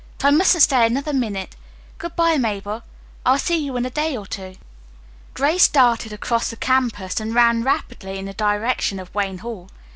[0.17, 1.55] But I mustn't stay another minute.
[1.99, 2.81] Good bye, Mabel,
[3.23, 4.55] I'll see you in a day or two."
[5.35, 9.69] Grace darted across the campus and ran rapidly in the direction of Wayne Hall.